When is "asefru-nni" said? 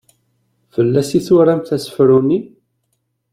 1.75-2.39